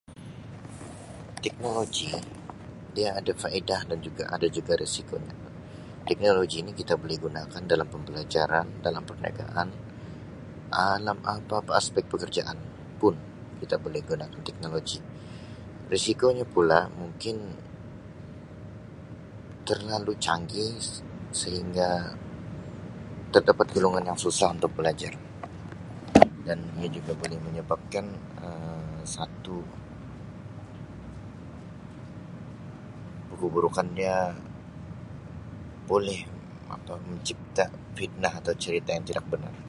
Teknologi 1.45 2.09
dia 2.95 3.09
ada 3.19 3.31
faedah 3.41 3.81
dan 3.89 3.99
juga 4.07 4.23
ada 4.35 4.47
juga 4.57 4.73
risiko 4.83 5.15
nya 5.25 5.33
teknologi 6.09 6.59
ni 6.65 6.71
kita 6.79 6.93
boleh 7.01 7.17
gunakan 7.25 7.61
dalam 7.71 7.87
pembelajaran, 7.93 8.65
dalam 8.85 9.03
perniagaan 9.09 9.67
dalam 10.79 11.17
apa 11.33 11.53
apa 11.61 11.71
aspek 11.81 12.03
pekerjaan 12.11 12.57
pun 12.99 13.13
kita 13.61 13.75
gunakan 13.85 14.41
teknologi 14.47 14.99
risiko 15.91 16.27
nya 16.35 16.43
pula 16.53 16.81
mungkin 17.01 17.35
terlalu 19.67 20.13
canggih 20.25 20.73
sehingga 21.41 21.89
terdapat 23.33 23.67
golongan 23.75 24.05
yang 24.11 24.19
susah 24.25 24.49
untuk 24.55 24.71
belajar 24.77 25.13
dan 26.47 26.59
ia 26.79 26.87
juga 26.97 27.11
oleh 27.23 27.37
menyebabkan 27.45 28.05
Um 28.41 28.69
satu 29.17 29.57
keburukan 33.41 33.87
dia 33.97 34.17
boleh 35.89 36.21
mencipta 37.09 37.65
fitnah 37.97 38.29
atau 38.37 38.53
cerita 38.61 38.93
yang 38.95 39.01
tidak 39.09 39.25
benar. 39.33 39.55